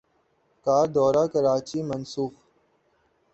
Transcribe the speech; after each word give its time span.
کا 0.65 0.77
دورہ 0.95 1.23
کراچی 1.33 1.79
منسوخ 1.81 2.31